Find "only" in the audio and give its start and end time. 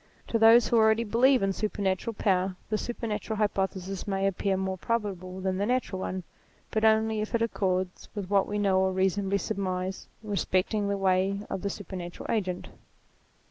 6.83-7.21